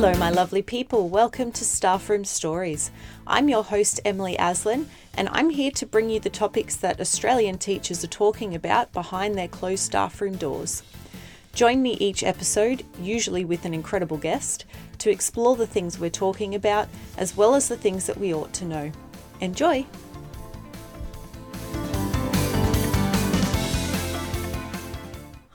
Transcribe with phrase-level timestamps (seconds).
[0.00, 1.10] Hello, my lovely people.
[1.10, 2.90] Welcome to Staff Room Stories.
[3.26, 7.58] I'm your host, Emily Aslin, and I'm here to bring you the topics that Australian
[7.58, 10.82] teachers are talking about behind their closed staff room doors.
[11.52, 14.64] Join me each episode, usually with an incredible guest,
[15.00, 18.54] to explore the things we're talking about as well as the things that we ought
[18.54, 18.90] to know.
[19.42, 19.84] Enjoy!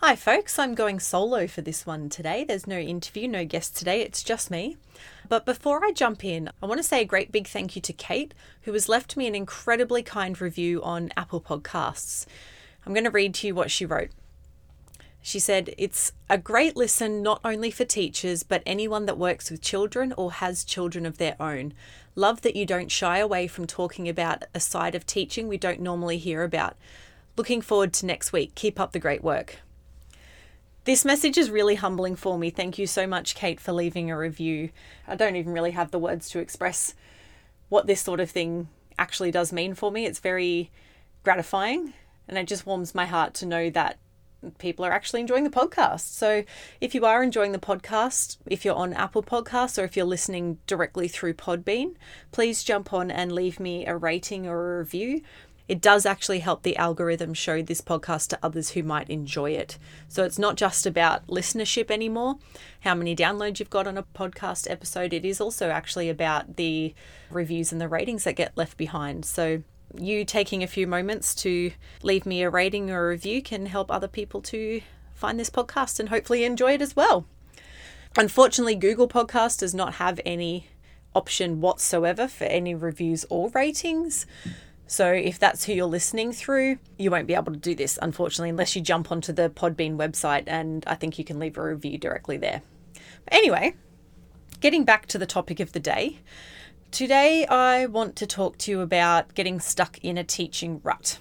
[0.08, 0.60] Hi, folks.
[0.60, 2.44] I'm going solo for this one today.
[2.44, 4.02] There's no interview, no guest today.
[4.02, 4.78] It's just me.
[5.28, 7.92] But before I jump in, I want to say a great big thank you to
[7.92, 12.28] Kate, who has left me an incredibly kind review on Apple Podcasts.
[12.86, 14.12] I'm going to read to you what she wrote.
[15.24, 19.60] She said, It's a great listen not only for teachers, but anyone that works with
[19.60, 21.74] children or has children of their own.
[22.14, 25.82] Love that you don't shy away from talking about a side of teaching we don't
[25.82, 26.76] normally hear about.
[27.38, 28.54] Looking forward to next week.
[28.54, 29.62] Keep up the great work.
[30.86, 32.52] This message is really humbling for me.
[32.52, 34.70] Thank you so much, Kate, for leaving a review.
[35.08, 36.94] I don't even really have the words to express
[37.70, 38.70] what this sort of thing
[39.00, 40.06] actually does mean for me.
[40.06, 40.70] It's very
[41.24, 41.94] gratifying
[42.28, 43.98] and it just warms my heart to know that
[44.60, 46.02] people are actually enjoying the podcast.
[46.02, 46.44] So
[46.80, 50.60] if you are enjoying the podcast, if you're on Apple Podcasts or if you're listening
[50.68, 51.96] directly through Podbean,
[52.32, 55.24] please jump on and leave me a rating or a review
[55.68, 59.78] it does actually help the algorithm show this podcast to others who might enjoy it.
[60.08, 62.38] So it's not just about listenership anymore,
[62.82, 65.14] how many downloads you've got on a podcast episode.
[65.14, 66.94] It is also actually about the
[67.32, 69.26] reviews and the ratings that get left behind.
[69.26, 69.64] So
[69.98, 71.72] you taking a few moments to
[72.04, 74.82] leave me a rating or a review can help other people to
[75.14, 77.26] find this podcast and hopefully enjoy it as well.
[78.18, 80.68] Unfortunately, Google Podcast does not have any
[81.14, 84.26] option whatsoever for any reviews or ratings.
[84.88, 88.50] So if that's who you're listening through, you won't be able to do this, unfortunately,
[88.50, 91.98] unless you jump onto the Podbean website and I think you can leave a review
[91.98, 92.62] directly there.
[92.94, 93.76] But anyway,
[94.62, 96.20] getting back to the topic of the day.
[96.92, 101.20] Today, I want to talk to you about getting stuck in a teaching rut.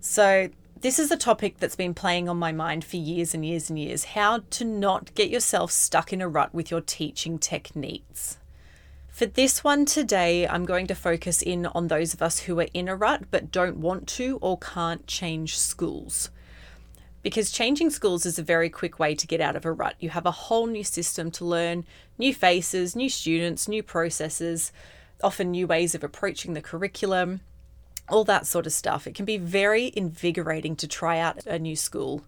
[0.00, 3.70] So, this is a topic that's been playing on my mind for years and years
[3.70, 8.36] and years how to not get yourself stuck in a rut with your teaching techniques.
[9.14, 12.66] For this one today, I'm going to focus in on those of us who are
[12.74, 16.30] in a rut but don't want to or can't change schools.
[17.22, 19.94] Because changing schools is a very quick way to get out of a rut.
[20.00, 21.84] You have a whole new system to learn,
[22.18, 24.72] new faces, new students, new processes,
[25.22, 27.40] often new ways of approaching the curriculum,
[28.08, 29.06] all that sort of stuff.
[29.06, 32.24] It can be very invigorating to try out a new school.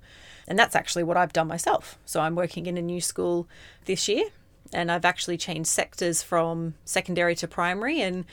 [0.47, 1.99] And that's actually what I've done myself.
[2.07, 3.49] So I'm working in a new school
[3.87, 4.27] this year
[4.76, 8.00] and I've actually changed sectors from secondary to primary.
[8.00, 8.25] And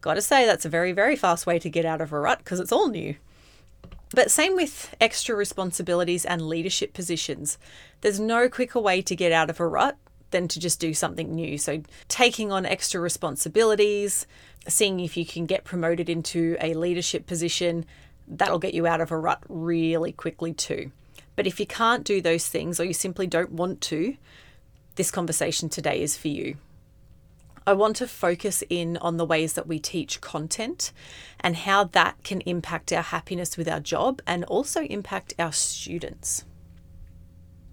[0.00, 2.38] got to say, that's a very, very fast way to get out of a rut
[2.38, 3.16] because it's all new.
[4.14, 7.58] But same with extra responsibilities and leadership positions.
[8.00, 9.96] There's no quicker way to get out of a rut
[10.30, 11.58] than to just do something new.
[11.58, 14.26] So, taking on extra responsibilities,
[14.66, 17.84] seeing if you can get promoted into a leadership position,
[18.26, 20.90] that'll get you out of a rut really quickly too.
[21.36, 24.16] But if you can't do those things or you simply don't want to,
[24.98, 26.56] this conversation today is for you.
[27.66, 30.92] I want to focus in on the ways that we teach content
[31.40, 36.44] and how that can impact our happiness with our job and also impact our students.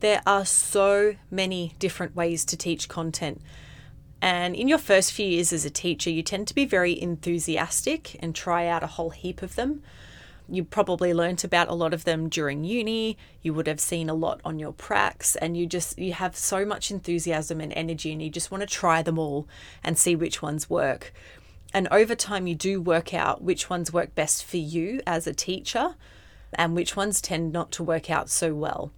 [0.02, 3.42] There are so many different ways to teach content.
[4.22, 8.18] And in your first few years as a teacher, you tend to be very enthusiastic
[8.22, 9.82] and try out a whole heap of them.
[10.48, 13.18] You probably learnt about a lot of them during uni.
[13.42, 16.66] You would have seen a lot on your pracs, and you just you have so
[16.66, 19.48] much enthusiasm and energy, and you just want to try them all
[19.84, 21.14] and see which ones work.
[21.74, 25.34] And over time, you do work out which ones work best for you as a
[25.34, 25.96] teacher,
[26.54, 28.92] and which ones tend not to work out so well.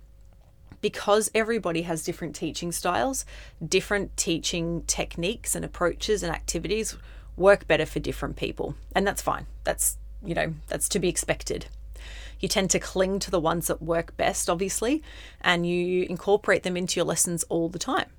[0.80, 3.26] Because everybody has different teaching styles,
[3.66, 6.96] different teaching techniques and approaches and activities
[7.36, 8.76] work better for different people.
[8.94, 9.48] And that's fine.
[9.64, 11.68] That's you know, that's to be expected.
[12.40, 15.02] You tend to cling to the ones that work best, obviously,
[15.42, 18.10] and you incorporate them into your lessons all the time.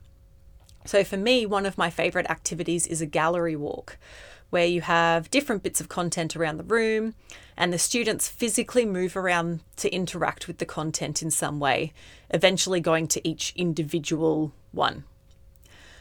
[0.85, 3.99] So, for me, one of my favorite activities is a gallery walk,
[4.51, 7.15] where you have different bits of content around the room,
[7.57, 11.93] and the students physically move around to interact with the content in some way,
[12.31, 15.05] eventually going to each individual one.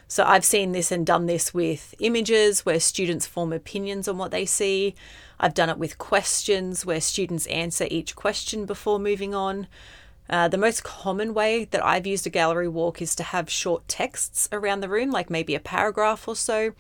[0.08, 4.32] So I've seen this and done this with images where students form opinions on what
[4.32, 4.96] they see.
[5.40, 9.68] I've done it with questions where students answer each question before moving on.
[10.30, 13.88] Uh, the most common way that I've used a gallery walk is to have short
[13.88, 16.74] texts around the room, like maybe a paragraph or so,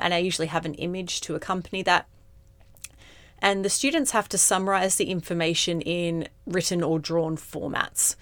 [0.00, 2.06] and I usually have an image to accompany that.
[3.40, 8.16] And the students have to summarize the information in written or drawn formats.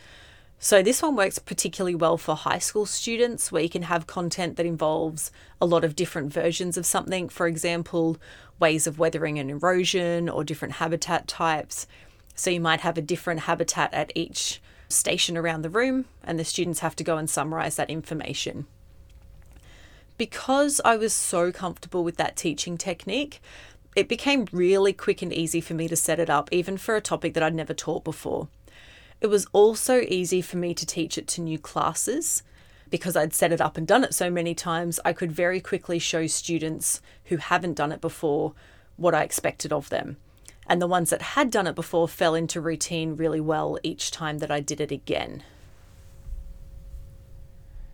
[0.65, 4.57] So, this one works particularly well for high school students where you can have content
[4.57, 5.31] that involves
[5.61, 7.29] a lot of different versions of something.
[7.29, 8.17] For example,
[8.59, 11.87] ways of weathering and erosion or different habitat types.
[12.35, 16.47] So, you might have a different habitat at each station around the room, and the
[16.47, 18.65] students have to go and summarize that information.
[20.17, 23.43] Because I was so comfortable with that teaching technique,
[23.95, 27.03] it became really quick and easy for me to set it up, even for a
[27.03, 28.49] topic that I'd never taught before.
[29.25, 32.43] It was also easy for me to teach it to new classes
[32.91, 35.01] because I'd set it up and done it so many times.
[35.03, 38.53] I could very quickly show students who haven't done it before
[38.97, 40.19] what I expected of them.
[40.67, 44.41] And the ones that had done it before fell into routine really well each time
[44.41, 45.43] that I did it again.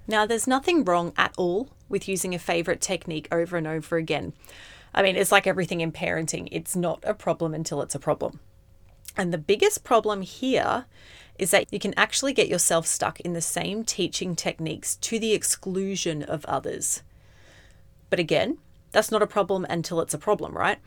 [0.08, 4.32] Now, there's nothing wrong at all with using a favorite technique over and over again.
[4.92, 8.40] I mean, it's like everything in parenting, it's not a problem until it's a problem.
[9.16, 10.86] And the biggest problem here
[11.40, 15.32] is that you can actually get yourself stuck in the same teaching techniques to the
[15.32, 17.02] exclusion of others.
[18.10, 18.58] But again,
[18.92, 20.78] that's not a problem until it's a problem, right?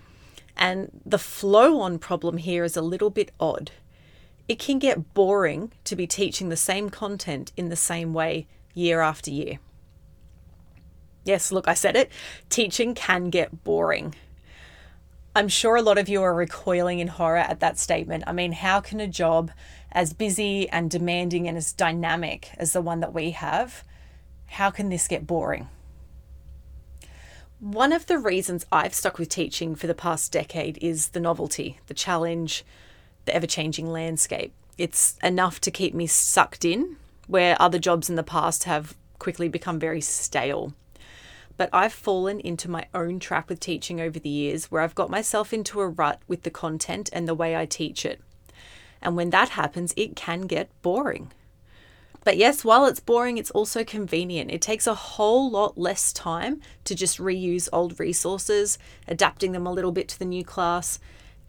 [0.55, 3.71] And the flow on problem here is a little bit odd.
[4.47, 8.45] It can get boring to be teaching the same content in the same way
[8.75, 9.57] year after year.
[11.23, 12.11] Yes, look, I said it.
[12.49, 14.13] Teaching can get boring.
[15.35, 18.25] I'm sure a lot of you are recoiling in horror at that statement.
[18.27, 19.49] I mean, how can a job
[19.93, 23.83] as busy and demanding and as dynamic as the one that we have,
[24.47, 25.69] how can this get boring?
[27.59, 31.79] One of the reasons I've stuck with teaching for the past decade is the novelty,
[31.87, 32.65] the challenge,
[33.25, 34.53] the ever changing landscape.
[34.77, 36.97] It's enough to keep me sucked in,
[37.27, 40.73] where other jobs in the past have quickly become very stale
[41.57, 45.09] but I've fallen into my own trap with teaching over the years where I've got
[45.09, 48.21] myself into a rut with the content and the way I teach it.
[49.03, 51.31] And when that happens, it can get boring.
[52.23, 54.49] But yes, while it's boring, it's also convenient.
[54.49, 59.73] It takes a whole lot less time to just reuse old resources, adapting them a
[59.73, 60.99] little bit to the new class,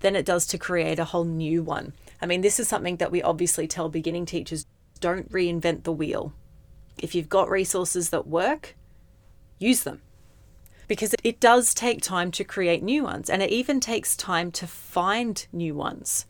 [0.01, 1.93] than it does to create a whole new one.
[2.21, 4.67] I mean, this is something that we obviously tell beginning teachers
[4.99, 6.33] don't reinvent the wheel.
[6.99, 8.75] If you've got resources that work,
[9.59, 10.03] use them.
[10.89, 14.67] Because it does take time to create new ones, and it even takes time to
[14.67, 16.27] find new ones.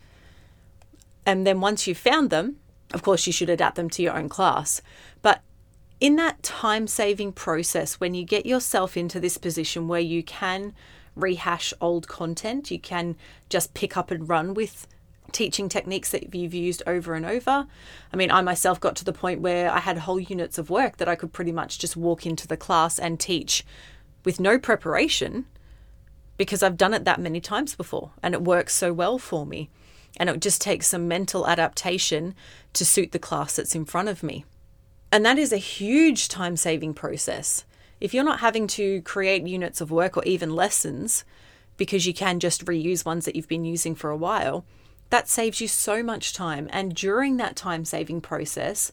[1.26, 2.56] And then once you've found them,
[2.93, 4.82] of course, you should adapt them to your own class.
[5.23, 5.43] But
[6.00, 10.75] in that time saving process, when you get yourself into this position where you can
[11.17, 13.17] rehash old content, you can
[13.49, 14.87] just pick up and run with
[15.32, 17.67] teaching techniques that you've used over and over.
[18.12, 20.99] I mean, I myself got to the point where I had whole units of work
[20.99, 23.65] that I could pretty much just walk into the class and teach
[24.25, 25.47] with no preparation
[26.37, 29.71] because I've done it that many times before and it works so well for me.
[30.16, 32.34] And it just takes some mental adaptation
[32.75, 34.44] to suit the class that's in front of me.
[35.11, 37.64] And that is a huge time saving process.
[38.00, 41.25] If you're not having to create units of work or even lessons
[41.76, 44.64] because you can just reuse ones that you've been using for a while,
[45.11, 46.69] that saves you so much time.
[46.72, 48.93] And during that time saving process,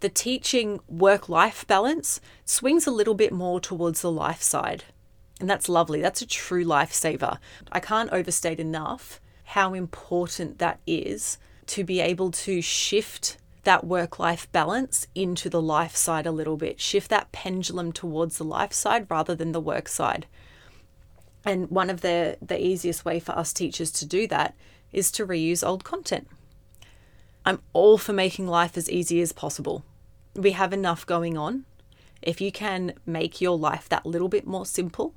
[0.00, 4.84] the teaching work life balance swings a little bit more towards the life side.
[5.40, 6.00] And that's lovely.
[6.00, 7.38] That's a true lifesaver.
[7.70, 9.20] I can't overstate enough
[9.52, 15.60] how important that is to be able to shift that work life balance into the
[15.60, 19.60] life side a little bit, shift that pendulum towards the life side rather than the
[19.60, 20.26] work side.
[21.46, 24.54] And one of the, the easiest way for us teachers to do that
[24.92, 26.28] is to reuse old content.
[27.46, 29.82] I'm all for making life as easy as possible.
[30.34, 31.64] We have enough going on.
[32.20, 35.14] If you can make your life that little bit more simple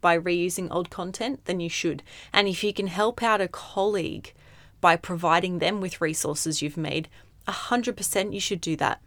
[0.00, 2.02] by reusing old content, then you should.
[2.32, 4.32] And if you can help out a colleague
[4.80, 7.08] by providing them with resources you've made,
[7.46, 9.00] 100% you should do that.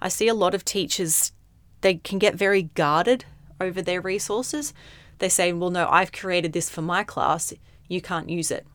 [0.00, 1.32] I see a lot of teachers,
[1.80, 3.24] they can get very guarded
[3.60, 4.72] over their resources.
[5.18, 7.52] They say, well, no, I've created this for my class,
[7.88, 8.66] you can't use it.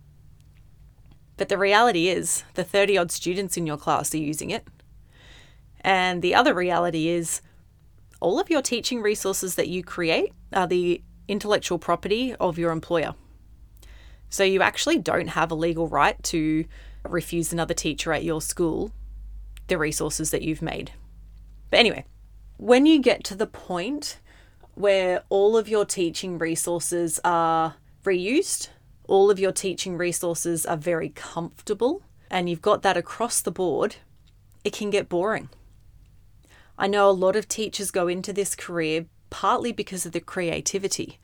[1.38, 4.68] But the reality is, the 30 odd students in your class are using it.
[5.82, 7.42] And the other reality is,
[8.22, 13.16] all of your teaching resources that you create are the intellectual property of your employer.
[14.30, 16.66] So you actually don't have a legal right to
[17.04, 18.92] refuse another teacher at your school
[19.68, 20.92] the resources that you've made.
[21.72, 22.06] But anyway,
[22.58, 24.20] when you get to the point
[24.76, 28.70] where all of your teaching resources are reused
[29.08, 33.98] all of your teaching resources are very comfortable and you've got that across the board,
[34.64, 35.50] it can get boring.
[36.78, 41.20] I know a lot of teachers go into this career partly because of the creativity.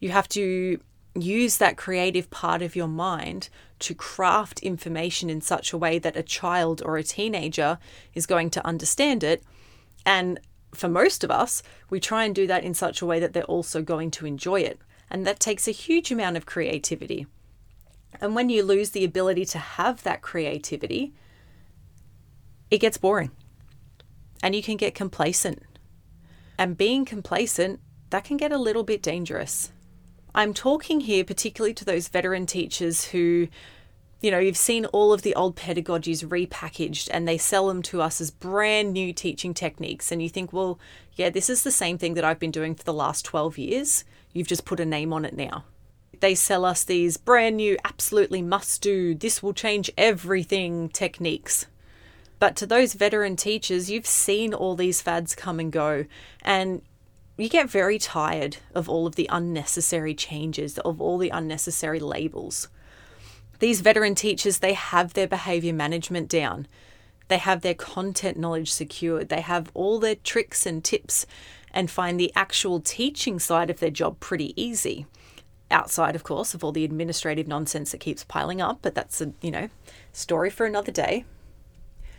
[0.00, 0.80] You have to
[1.14, 3.48] use that creative part of your mind
[3.80, 7.78] to craft information in such a way that a child or a teenager
[8.14, 9.42] is going to understand it.
[10.06, 10.40] And
[10.74, 13.44] for most of us, we try and do that in such a way that they're
[13.44, 14.80] also going to enjoy it.
[15.10, 17.26] And that takes a huge amount of creativity.
[18.20, 21.12] And when you lose the ability to have that creativity,
[22.70, 23.30] it gets boring
[24.42, 25.62] and you can get complacent.
[26.62, 29.72] And being complacent, that can get a little bit dangerous.
[30.32, 33.48] I'm talking here particularly to those veteran teachers who,
[34.20, 38.00] you know, you've seen all of the old pedagogies repackaged and they sell them to
[38.00, 40.12] us as brand new teaching techniques.
[40.12, 40.78] And you think, well,
[41.16, 44.04] yeah, this is the same thing that I've been doing for the last 12 years.
[44.32, 45.64] You've just put a name on it now.
[46.20, 51.66] They sell us these brand new, absolutely must do, this will change everything techniques.
[52.42, 56.06] But to those veteran teachers, you've seen all these fads come and go,
[56.40, 56.82] and
[57.36, 62.66] you get very tired of all of the unnecessary changes, of all the unnecessary labels.
[63.60, 66.66] These veteran teachers, they have their behavior management down.
[67.28, 69.28] They have their content knowledge secured.
[69.28, 71.26] They have all their tricks and tips
[71.70, 75.06] and find the actual teaching side of their job pretty easy.
[75.70, 79.32] Outside, of course, of all the administrative nonsense that keeps piling up, but that's a,
[79.42, 79.68] you know,
[80.12, 81.24] story for another day.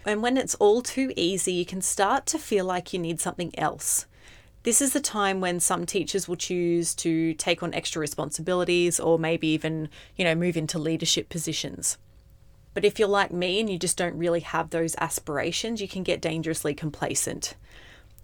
[0.06, 3.58] And when it's all too easy, you can start to feel like you need something
[3.58, 4.06] else.
[4.64, 9.20] This is the time when some teachers will choose to take on extra responsibilities or
[9.20, 11.98] maybe even, you know, move into leadership positions.
[12.74, 16.04] But if you're like me and you just don't really have those aspirations, you can
[16.04, 17.56] get dangerously complacent.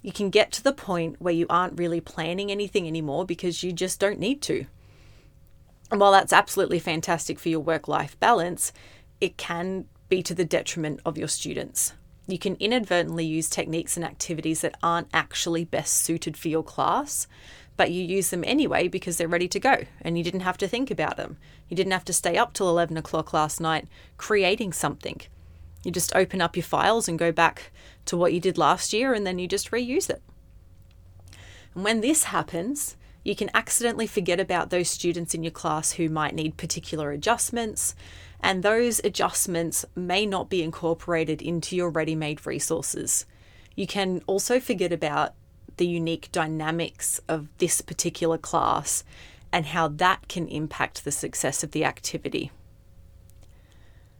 [0.01, 3.73] You can get to the point where you aren't really planning anything anymore because you
[3.73, 4.65] just don't need to.
[5.91, 8.71] And while that's absolutely fantastic for your work life balance,
[9.19, 11.93] it can be to the detriment of your students
[12.31, 17.27] you can inadvertently use techniques and activities that aren't actually best suited for your class,
[17.75, 20.67] but you use them anyway because they're ready to go and you didn't have to
[20.67, 21.37] think about them.
[21.69, 23.87] You didn't have to stay up till 11 o'clock last night
[24.17, 25.21] creating something.
[25.83, 27.71] You just open up your files and go back
[28.05, 30.21] to what you did last year and then you just reuse it.
[31.73, 36.09] And when this happens, you can accidentally forget about those students in your class who
[36.09, 37.95] might need particular adjustments
[38.41, 43.25] and those adjustments may not be incorporated into your ready made resources.
[43.75, 45.33] You can also forget about
[45.77, 49.03] the unique dynamics of this particular class
[49.51, 52.51] and how that can impact the success of the activity.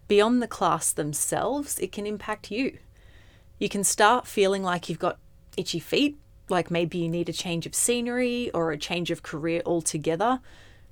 [0.07, 2.77] Beyond the class themselves, it can impact you.
[3.59, 5.19] You can start feeling like you've got
[5.55, 6.17] itchy feet,
[6.49, 10.39] like maybe you need a change of scenery or a change of career altogether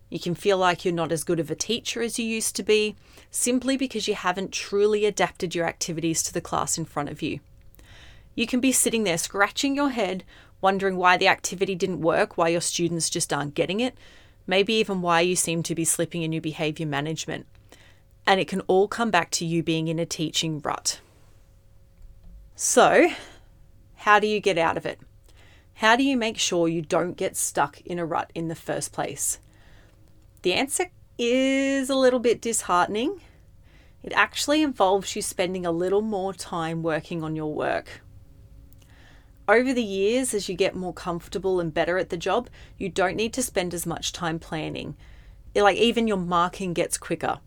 [0.10, 2.64] you can feel like you're not as good of a teacher as you used to
[2.64, 2.96] be,
[3.30, 7.40] simply because you haven't truly adapted your activities to the class in front of you.
[8.36, 10.24] You can be sitting there scratching your head,
[10.62, 13.98] wondering why the activity didn't work, why your students just aren't getting it,
[14.46, 17.46] maybe even why you seem to be slipping in your behavior management.
[18.26, 21.02] And it can all come back to you being in a teaching rut.
[22.56, 23.10] So,
[23.96, 25.00] how do you get out of it?
[25.76, 28.92] How do you make sure you don't get stuck in a rut in the first
[28.92, 29.40] place?
[30.42, 30.86] The answer
[31.18, 33.22] is a little bit disheartening.
[34.04, 38.02] It actually involves you spending a little more time working on your work.
[39.48, 43.16] Over the years, as you get more comfortable and better at the job, you don't
[43.16, 44.96] need to spend as much time planning.
[45.56, 47.40] Like, even your marking gets quicker.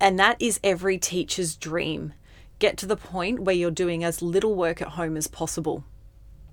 [0.00, 2.12] And that is every teacher's dream.
[2.58, 5.84] Get to the point where you're doing as little work at home as possible.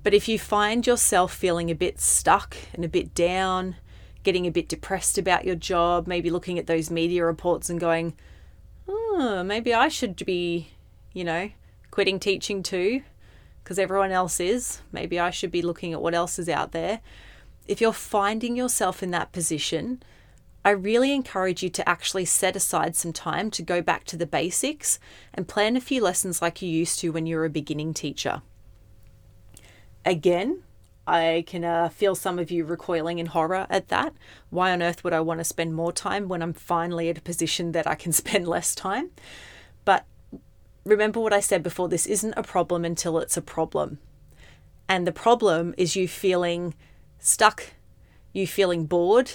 [0.04, 3.76] But if you find yourself feeling a bit stuck and a bit down,
[4.24, 8.14] getting a bit depressed about your job, maybe looking at those media reports and going,
[8.88, 10.70] oh, maybe I should be,
[11.14, 11.50] you know,
[11.92, 13.04] quitting teaching too,
[13.64, 14.82] because everyone else is.
[14.92, 17.02] Maybe I should be looking at what else is out there.
[17.68, 20.02] If you're finding yourself in that position,
[20.66, 24.26] I really encourage you to actually set aside some time to go back to the
[24.26, 24.98] basics
[25.34, 28.42] and plan a few lessons like you used to when you were a beginning teacher.
[30.06, 30.64] Again,
[31.06, 34.14] I can uh, feel some of you recoiling in horror at that.
[34.50, 37.22] Why on earth would I want to spend more time when I'm finally at a
[37.22, 39.12] position that I can spend less time?
[39.84, 40.06] But
[40.86, 44.00] remember what I said before this isn't a problem until it's a problem.
[44.88, 46.74] And the problem is you feeling
[47.20, 47.74] stuck,
[48.32, 49.32] you feeling bored,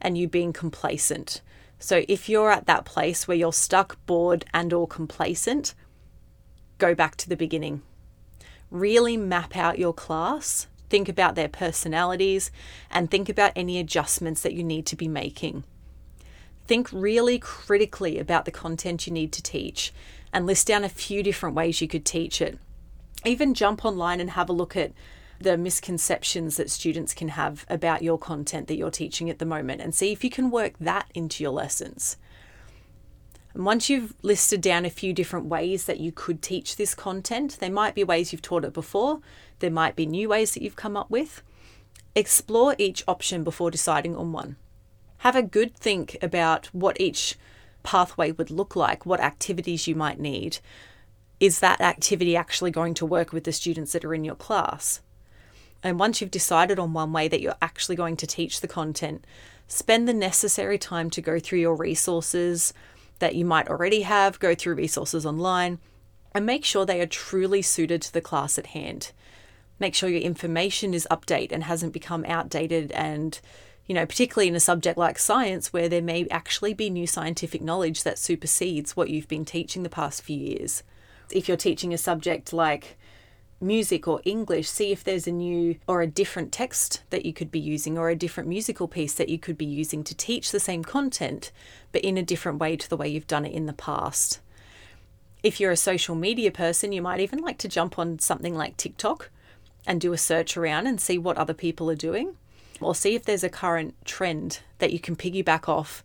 [0.00, 1.40] and you being complacent.
[1.78, 5.74] So if you're at that place where you're stuck, bored, and or complacent,
[6.78, 7.82] go back to the beginning.
[8.70, 12.50] Really map out your class think about their personalities,
[12.90, 15.64] and think about any adjustments that you need to be making.
[16.66, 19.90] Think really critically about the content you need to teach
[20.34, 22.58] and list down a few different ways you could teach it.
[23.24, 24.92] Even jump online and have a look at
[25.40, 29.80] the misconceptions that students can have about your content that you're teaching at the moment
[29.80, 32.18] and see if you can work that into your lessons.
[33.54, 37.58] And once you've listed down a few different ways that you could teach this content,
[37.60, 39.20] there might be ways you've taught it before,
[39.58, 41.42] there might be new ways that you've come up with.
[42.14, 44.56] Explore each option before deciding on one.
[45.18, 47.36] Have a good think about what each
[47.82, 50.58] pathway would look like, what activities you might need.
[51.40, 55.00] Is that activity actually going to work with the students that are in your class?
[55.82, 59.26] And once you've decided on one way that you're actually going to teach the content,
[59.66, 62.72] spend the necessary time to go through your resources
[63.22, 65.78] that you might already have, go through resources online,
[66.34, 69.12] and make sure they are truly suited to the class at hand.
[69.78, 73.40] Make sure your information is updated and hasn't become outdated and
[73.86, 77.62] you know, particularly in a subject like science where there may actually be new scientific
[77.62, 80.82] knowledge that supersedes what you've been teaching the past few years.
[81.30, 82.96] If you're teaching a subject like
[83.62, 87.50] music or English, see if there's a new or a different text that you could
[87.50, 90.60] be using or a different musical piece that you could be using to teach the
[90.60, 91.52] same content,
[91.92, 94.40] but in a different way to the way you've done it in the past.
[95.42, 98.76] If you're a social media person, you might even like to jump on something like
[98.76, 99.30] TikTok
[99.86, 102.36] and do a search around and see what other people are doing,
[102.80, 106.04] or see if there's a current trend that you can piggyback off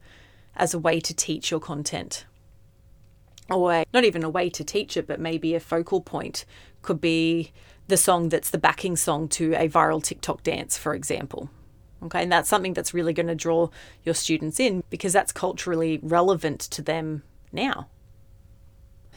[0.56, 2.26] as a way to teach your content.
[3.50, 6.46] Or not even a way to teach it, but maybe a focal point
[6.82, 7.52] could be
[7.88, 11.50] the song that's the backing song to a viral TikTok dance, for example.
[12.04, 13.70] Okay, and that's something that's really going to draw
[14.04, 17.88] your students in because that's culturally relevant to them now.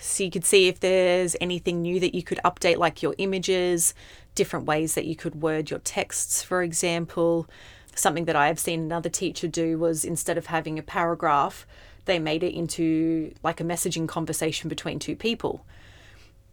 [0.00, 3.92] So you could see if there's anything new that you could update, like your images,
[4.34, 7.46] different ways that you could word your texts, for example.
[7.94, 11.66] Something that I have seen another teacher do was instead of having a paragraph,
[12.10, 15.64] they made it into like a messaging conversation between two people.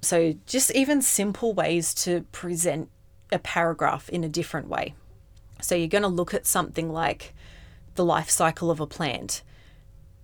[0.02, 2.90] So just even simple ways to present
[3.32, 4.94] a paragraph in a different way.
[5.60, 7.34] So you're going to look at something like
[7.96, 9.42] the life cycle of a plant.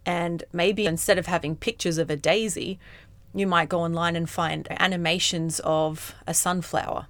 [0.06, 2.78] And maybe instead of having pictures of a daisy,
[3.34, 7.08] you might go online and find animations of a sunflower.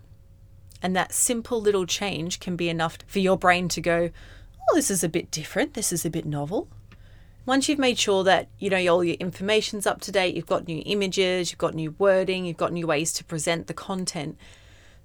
[0.81, 4.09] And that simple little change can be enough for your brain to go,
[4.69, 5.73] oh, this is a bit different.
[5.73, 6.69] This is a bit novel.
[7.45, 10.67] Once you've made sure that you know all your information's up to date, you've got
[10.67, 14.37] new images, you've got new wording, you've got new ways to present the content,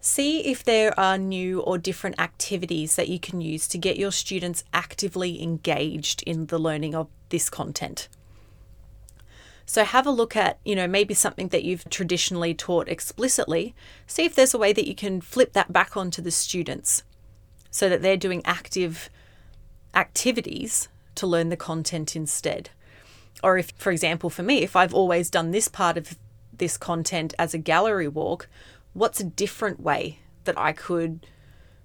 [0.01, 4.12] see if there are new or different activities that you can use to get your
[4.12, 8.09] students actively engaged in the learning of this content.
[9.66, 13.74] So have a look at, you know, maybe something that you've traditionally taught explicitly.
[14.07, 17.03] See if there's a way that you can flip that back onto the students
[17.70, 19.11] so that they're doing active
[19.94, 22.70] activities to learn the content instead.
[23.42, 26.18] Or if, for example, for me, if I've always done this part of
[26.52, 28.48] this content as a gallery walk,
[28.94, 31.26] what's a different way that I could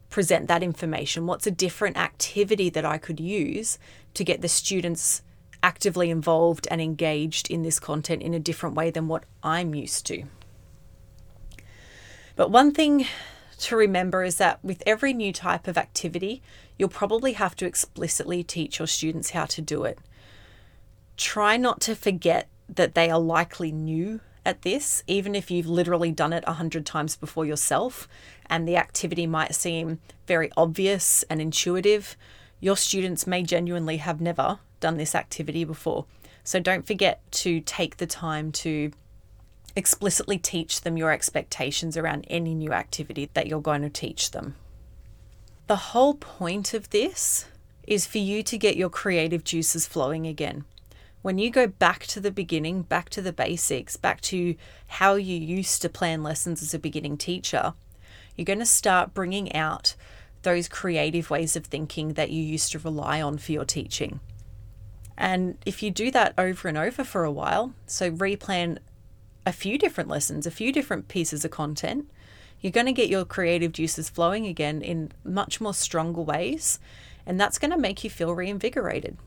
[0.09, 1.27] present that information?
[1.27, 3.77] What's a different activity that I could use
[4.15, 5.21] to get the students
[5.63, 10.05] actively involved and engaged in this content in a different way than what I'm used
[10.07, 10.25] to.
[12.35, 13.07] But one thing
[13.59, 16.43] to remember is that with every new type of activity,
[16.77, 19.99] you'll probably have to explicitly teach your students how to do it.
[21.17, 26.11] Try not to forget that they are likely new at this, even if you've literally
[26.11, 28.07] done it a hundred times before yourself
[28.47, 32.17] and the activity might seem very obvious and intuitive.
[32.59, 36.05] Your students may genuinely have never done this activity before.
[36.43, 38.91] So don't forget to take the time to
[39.75, 44.55] explicitly teach them your expectations around any new activity that you're going to teach them.
[45.73, 47.47] The whole point of this
[47.87, 50.65] is for you to get your creative juices flowing again.
[51.23, 54.53] When you go back to the beginning, back to the basics, back to
[54.85, 57.73] how you used to plan lessons as a beginning teacher,
[58.35, 59.95] you're going to start bringing out
[60.43, 64.19] those creative ways of thinking that you used to rely on for your teaching.
[65.17, 68.77] And if you do that over and over for a while, so replan
[69.43, 72.11] a few different lessons, a few different pieces of content,
[72.63, 76.79] you're going to get your creative juices flowing again in much more stronger ways.
[77.25, 79.17] And that's going to make you feel reinvigorated.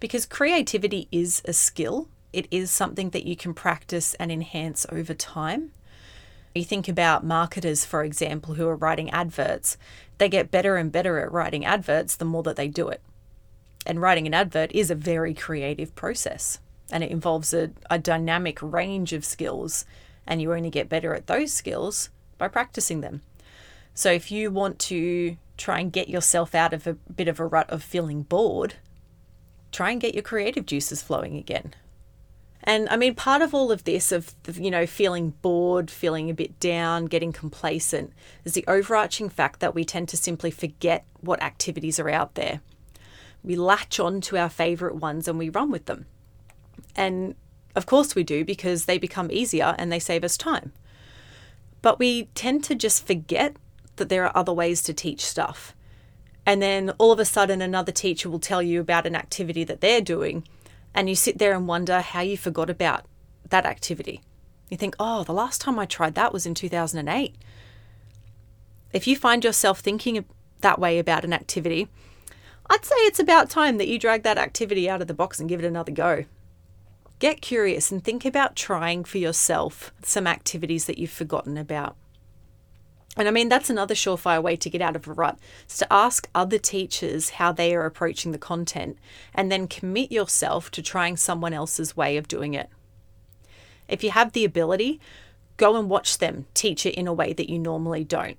[0.00, 5.12] Because creativity is a skill, it is something that you can practice and enhance over
[5.12, 5.72] time.
[6.54, 9.76] You think about marketers, for example, who are writing adverts,
[10.16, 13.02] they get better and better at writing adverts the more that they do it.
[13.84, 16.58] And writing an advert is a very creative process
[16.90, 19.84] and it involves a, a dynamic range of skills.
[20.26, 23.22] And you only get better at those skills by practicing them.
[23.94, 27.46] So if you want to try and get yourself out of a bit of a
[27.46, 28.74] rut of feeling bored,
[29.70, 31.74] try and get your creative juices flowing again.
[32.64, 36.34] And I mean, part of all of this, of you know, feeling bored, feeling a
[36.34, 38.12] bit down, getting complacent,
[38.44, 42.60] is the overarching fact that we tend to simply forget what activities are out there.
[43.42, 46.06] We latch on to our favorite ones and we run with them.
[46.94, 47.34] And
[47.74, 50.72] of course we do because they become easier and they save us time.
[51.80, 53.56] But we tend to just forget
[53.96, 55.74] that there are other ways to teach stuff.
[56.44, 59.80] And then all of a sudden, another teacher will tell you about an activity that
[59.80, 60.46] they're doing
[60.94, 63.06] and you sit there and wonder how you forgot about
[63.48, 64.20] that activity.
[64.68, 67.34] You think, oh, the last time I tried that was in 2008.
[68.92, 70.24] If you find yourself thinking
[70.60, 71.88] that way about an activity,
[72.68, 75.48] I'd say it's about time that you drag that activity out of the box and
[75.48, 76.24] give it another go.
[77.22, 81.94] Get curious and think about trying for yourself some activities that you've forgotten about.
[83.16, 85.92] And I mean, that's another surefire way to get out of a rut is to
[85.92, 88.98] ask other teachers how they are approaching the content
[89.32, 92.68] and then commit yourself to trying someone else's way of doing it.
[93.86, 95.00] If you have the ability,
[95.58, 98.36] go and watch them teach it in a way that you normally don't.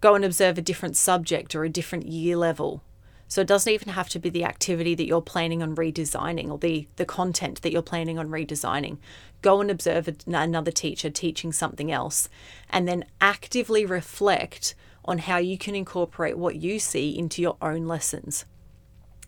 [0.00, 2.84] Go and observe a different subject or a different year level
[3.30, 6.58] so it doesn't even have to be the activity that you're planning on redesigning or
[6.58, 8.98] the, the content that you're planning on redesigning.
[9.40, 12.28] Go and observe another teacher teaching something else
[12.70, 17.86] and then actively reflect on how you can incorporate what you see into your own
[17.86, 18.46] lessons.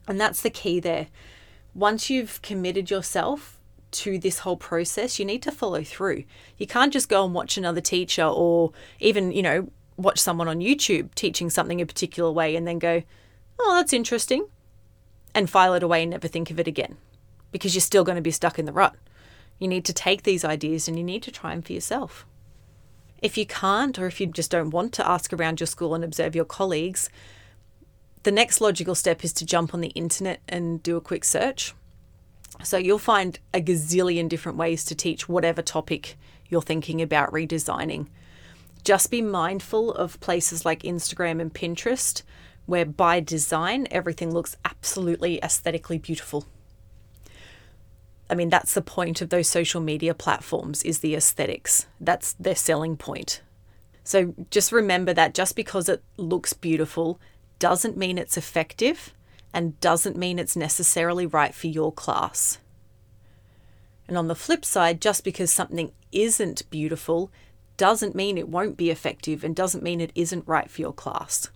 [0.08, 1.06] And that's the key there.
[1.72, 3.56] Once you've committed yourself
[3.92, 6.24] to this whole process, you need to follow through.
[6.58, 10.58] You can't just go and watch another teacher or even, you know, watch someone on
[10.58, 13.04] YouTube teaching something a particular way and then go,
[13.62, 14.46] oh, that's interesting,
[15.34, 16.96] and file it away and never think of it again
[17.52, 18.94] because you're still going to be stuck in the rut.
[19.58, 22.26] You need to take these ideas and you need to try them for yourself.
[23.20, 26.02] If you can't, or if you just don't want to ask around your school and
[26.02, 27.08] observe your colleagues,
[28.24, 31.74] the next logical step is to jump on the internet and do a quick search.
[32.64, 36.16] So you'll find a gazillion different ways to teach whatever topic
[36.48, 38.08] you're thinking about redesigning.
[38.84, 42.22] Just be mindful of places like Instagram and Pinterest
[42.66, 46.46] where by design everything looks absolutely aesthetically beautiful.
[48.30, 51.86] I mean, that's the point of those social media platforms is the aesthetics.
[52.00, 53.42] That's their selling point.
[54.04, 57.20] So just remember that just because it looks beautiful
[57.58, 59.12] doesn't mean it's effective
[59.52, 62.58] and doesn't mean it's necessarily right for your class.
[64.08, 67.30] And on the flip side, just because something isn't beautiful
[67.76, 71.48] doesn't mean it won't be effective and doesn't mean it isn't right for your class.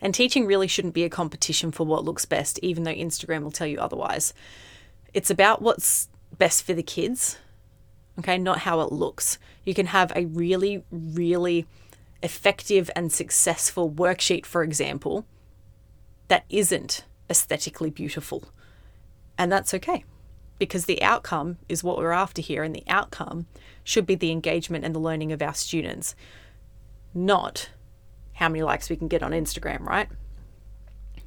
[0.00, 3.50] And teaching really shouldn't be a competition for what looks best, even though Instagram will
[3.50, 4.34] tell you otherwise.
[5.14, 7.38] It's about what's best for the kids,
[8.18, 9.38] okay, not how it looks.
[9.64, 11.66] You can have a really, really
[12.22, 15.24] effective and successful worksheet, for example,
[16.28, 18.44] that isn't aesthetically beautiful.
[19.38, 20.04] And that's okay
[20.58, 23.46] because the outcome is what we're after here, and the outcome
[23.84, 26.14] should be the engagement and the learning of our students,
[27.14, 27.68] not
[28.36, 30.08] how many likes we can get on Instagram, right?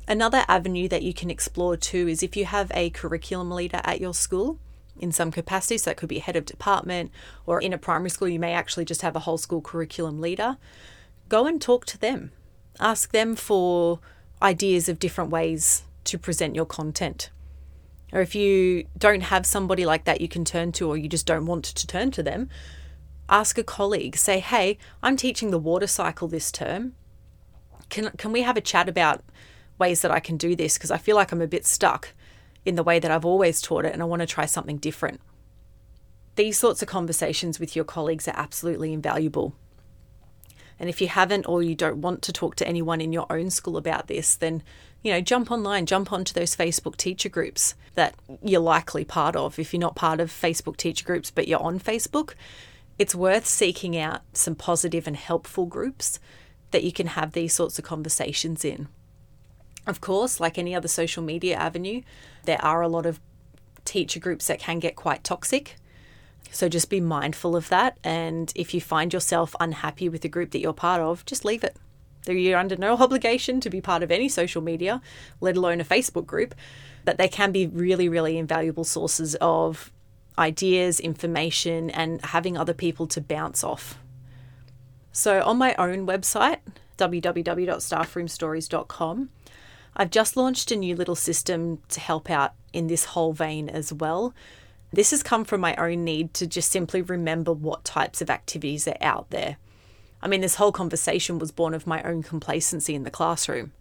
[0.08, 4.00] Another avenue that you can explore too is if you have a curriculum leader at
[4.00, 4.60] your school
[5.00, 7.12] in some capacity, so that could be head of department,
[7.46, 10.58] or in a primary school, you may actually just have a whole school curriculum leader.
[11.30, 12.32] Go and talk to them.
[12.80, 14.00] Ask them for
[14.42, 17.30] ideas of different ways to present your content.
[18.12, 21.26] Or if you don't have somebody like that you can turn to, or you just
[21.26, 22.50] don't want to turn to them,
[23.30, 24.18] ask a colleague.
[24.18, 26.96] Say, hey, I'm teaching the water cycle this term
[27.90, 29.24] can can we have a chat about
[29.78, 32.14] ways that I can do this because I feel like I'm a bit stuck
[32.66, 35.22] in the way that I've always taught it and I want to try something different.
[36.36, 39.56] These sorts of conversations with your colleagues are absolutely invaluable.
[40.78, 43.50] And if you haven't or you don't want to talk to anyone in your own
[43.50, 44.64] school about this, then
[45.02, 49.58] you know, jump online, jump onto those Facebook teacher groups that you're likely part of.
[49.58, 52.34] If you're not part of Facebook teacher groups but you're on Facebook,
[53.00, 56.20] it's worth seeking out some positive and helpful groups
[56.72, 58.90] that you can have these sorts of conversations in.
[59.88, 62.02] Of course, like any other social media avenue,
[62.44, 63.22] there are a lot of
[63.86, 65.78] teacher groups that can get quite toxic.
[66.52, 67.98] So just be mindful of that.
[68.04, 71.64] And if you find yourself unhappy with the group that you're part of, just leave
[71.64, 71.78] it.
[72.28, 75.02] You're under no obligation to be part of any social media,
[75.40, 76.54] let alone a Facebook group,
[77.06, 79.92] but they can be really, really invaluable sources of
[80.40, 84.00] ideas, information, and having other people to bounce off
[85.12, 86.60] so, on my own website,
[86.98, 89.30] www.staffroomstories.com,
[89.96, 93.92] I've just launched a new little system to help out in this whole vein as
[93.92, 94.36] well.
[94.94, 98.88] This has come from my own need to just simply remember what types of activities
[98.88, 99.58] are out there.
[100.22, 103.74] I mean, this whole conversation was born of my own complacency in the classroom.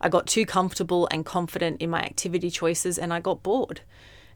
[0.00, 3.80] I got too comfortable and confident in my activity choices and I got bored.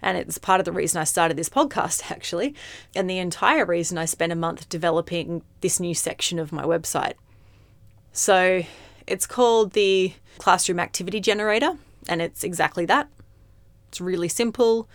[0.01, 2.55] And it's part of the reason I started this podcast, actually,
[2.95, 7.15] and the entire reason I spent a month developing this new section of my website.
[8.13, 8.63] So
[9.07, 13.09] it's called the Classroom Activity Generator, and it's exactly that.
[13.89, 14.89] It's really simple.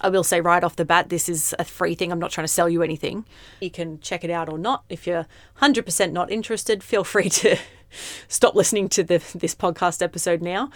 [0.00, 2.10] I will say right off the bat, this is a free thing.
[2.10, 3.26] I'm not trying to sell you anything.
[3.60, 4.84] You can check it out or not.
[4.88, 5.26] If you're
[5.60, 7.58] 100% not interested, feel free to
[8.28, 10.70] stop listening to the, this podcast episode now.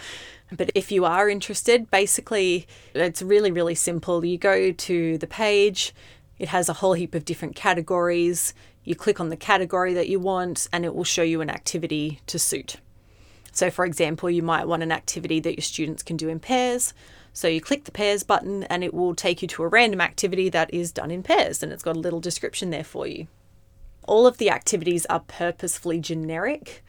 [0.51, 4.23] But if you are interested, basically, it's really, really simple.
[4.23, 5.93] You go to the page,
[6.37, 8.53] it has a whole heap of different categories.
[8.83, 12.21] You click on the category that you want, and it will show you an activity
[12.27, 12.77] to suit.
[13.51, 16.93] So, for example, you might want an activity that your students can do in pairs.
[17.35, 20.47] So you click the pairs button and it will take you to a random activity
[20.49, 23.27] that is done in pairs and it's got a little description there for you.
[24.03, 26.81] All of the activities are purposefully generic.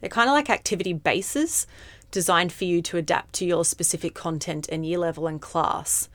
[0.00, 1.66] They're kind of like activity bases
[2.10, 6.08] designed for you to adapt to your specific content and year level and class.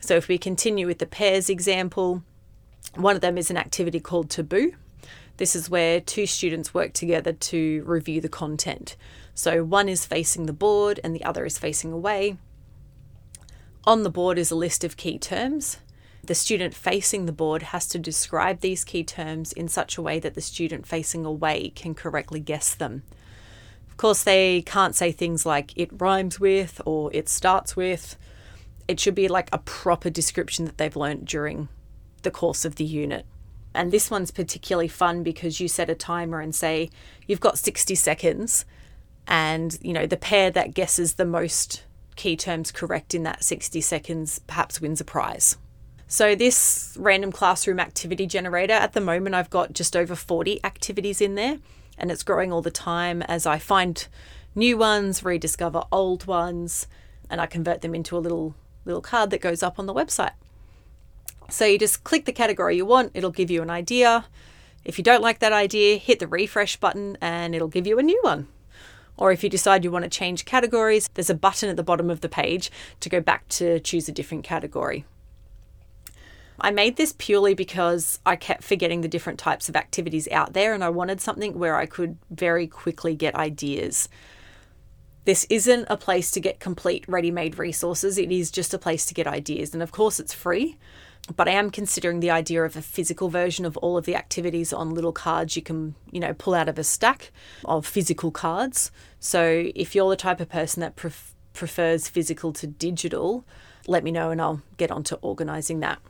[0.00, 2.22] So if we continue with the pairs example,
[2.94, 4.72] one of them is an activity called Taboo.
[5.36, 8.96] This is where two students work together to review the content.
[9.34, 12.36] So one is facing the board and the other is facing away.
[13.84, 15.78] On the board is a list of key terms.
[16.22, 20.18] The student facing the board has to describe these key terms in such a way
[20.18, 23.02] that the student facing away can correctly guess them.
[24.00, 28.16] Course, they can't say things like it rhymes with or it starts with.
[28.88, 31.68] It should be like a proper description that they've learnt during
[32.22, 33.26] the course of the unit.
[33.74, 36.88] And this one's particularly fun because you set a timer and say
[37.26, 38.64] you've got 60 seconds
[39.26, 41.84] and you know the pair that guesses the most
[42.16, 45.58] key terms correct in that 60 seconds perhaps wins a prize.
[46.06, 51.20] So, this random classroom activity generator, at the moment, I've got just over 40 activities
[51.20, 51.58] in there,
[52.00, 54.08] and it's growing all the time as I find
[54.54, 56.86] new ones, rediscover old ones,
[57.28, 60.32] and I convert them into a little little card that goes up on the website.
[61.50, 64.24] So you just click the category you want, it'll give you an idea.
[64.84, 68.02] If you don't like that idea, hit the refresh button and it'll give you a
[68.02, 68.48] new one.
[69.16, 72.08] Or if you decide you want to change categories, there's a button at the bottom
[72.08, 75.04] of the page to go back to choose a different category.
[76.60, 80.74] I made this purely because I kept forgetting the different types of activities out there
[80.74, 84.08] and I wanted something where I could very quickly get ideas.
[85.24, 89.06] This isn't a place to get complete ready made resources, it is just a place
[89.06, 89.74] to get ideas.
[89.74, 90.78] And of course, it's free
[91.36, 94.72] but I am considering the idea of a physical version of all of the activities
[94.72, 97.30] on little cards you can, you know, pull out of a stack
[97.64, 98.90] of physical cards.
[99.18, 103.44] So if you're the type of person that pref- prefers physical to digital,
[103.86, 106.00] let me know and I'll get onto organizing that.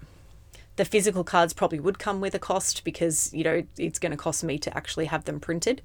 [0.77, 4.17] The physical cards probably would come with a cost because, you know, it's going to
[4.17, 5.83] cost me to actually have them printed.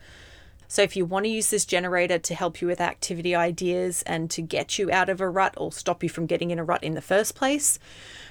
[0.68, 4.32] So, if you want to use this generator to help you with activity ideas and
[4.32, 6.84] to get you out of a rut or stop you from getting in a rut
[6.84, 7.78] in the first place,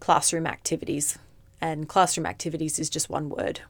[0.00, 1.18] classroom activities.
[1.60, 3.62] And classroom activities is just one word.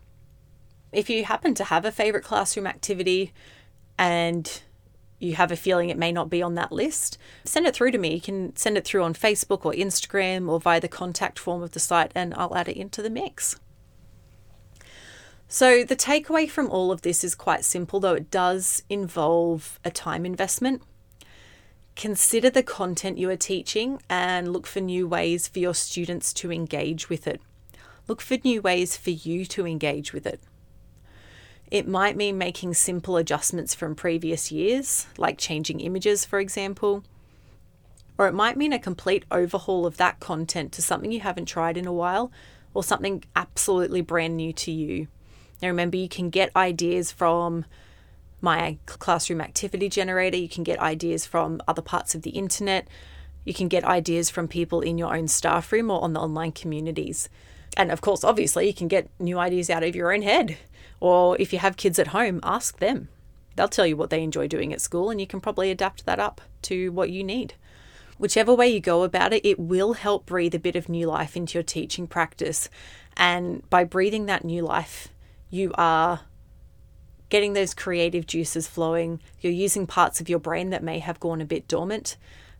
[0.93, 3.33] If you happen to have a favorite classroom activity
[3.99, 4.63] and
[5.19, 7.99] you have a feeling it may not be on that list, send it through to
[7.99, 8.15] me.
[8.15, 11.73] You can send it through on Facebook or Instagram or via the contact form of
[11.73, 13.59] the site, and I'll add it into the mix.
[15.49, 19.91] So, the takeaway from all of this is quite simple, though it does involve a
[19.91, 20.83] time investment.
[21.97, 26.51] Consider the content you are teaching and look for new ways for your students to
[26.51, 27.41] engage with it.
[28.09, 30.41] Look for new ways for you to engage with it.
[31.71, 37.03] It might mean making simple adjustments from previous years, like changing images, for example.
[38.17, 41.77] Or it might mean a complete overhaul of that content to something you haven't tried
[41.77, 42.31] in a while
[42.75, 45.09] or something absolutely brand new to you.
[45.63, 47.65] Now, remember, you can get ideas from
[48.41, 52.87] my classroom activity generator, you can get ideas from other parts of the internet,
[53.45, 56.53] you can get ideas from people in your own staff room or on the online
[56.53, 57.29] communities.
[57.77, 60.59] And of course, obviously, you can get new ideas out of your own head.
[61.01, 63.09] Or if you have kids at home, ask them.
[63.57, 66.19] They'll tell you what they enjoy doing at school, and you can probably adapt that
[66.19, 67.55] up to what you need.
[68.19, 71.37] Whichever way you go about it, it will help breathe a bit of new life
[71.37, 72.69] into your teaching practice.
[73.17, 75.09] And by breathing that new life,
[75.51, 76.21] you are
[77.29, 79.21] getting those creative juices flowing.
[79.41, 82.17] You're using parts of your brain that may have gone a bit dormant.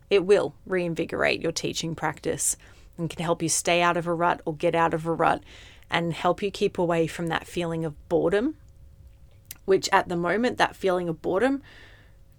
[0.09, 2.57] It will reinvigorate your teaching practice
[2.97, 5.43] and can help you stay out of a rut or get out of a rut
[5.89, 8.55] and help you keep away from that feeling of boredom,
[9.65, 11.61] which at the moment, that feeling of boredom